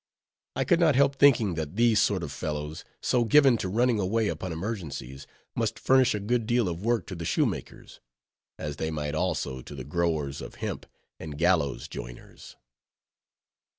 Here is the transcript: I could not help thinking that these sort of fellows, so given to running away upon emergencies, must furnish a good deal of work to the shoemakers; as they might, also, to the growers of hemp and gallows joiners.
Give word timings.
I 0.55 0.63
could 0.63 0.79
not 0.79 0.95
help 0.95 1.15
thinking 1.15 1.53
that 1.53 1.75
these 1.75 1.99
sort 2.01 2.23
of 2.23 2.31
fellows, 2.31 2.83
so 3.03 3.23
given 3.23 3.55
to 3.57 3.69
running 3.69 3.99
away 3.99 4.29
upon 4.29 4.51
emergencies, 4.51 5.27
must 5.55 5.77
furnish 5.77 6.15
a 6.15 6.19
good 6.19 6.47
deal 6.47 6.67
of 6.67 6.83
work 6.83 7.05
to 7.05 7.15
the 7.15 7.23
shoemakers; 7.23 7.99
as 8.57 8.77
they 8.77 8.89
might, 8.89 9.13
also, 9.13 9.61
to 9.61 9.75
the 9.75 9.83
growers 9.83 10.41
of 10.41 10.55
hemp 10.55 10.87
and 11.19 11.37
gallows 11.37 11.87
joiners. 11.87 12.55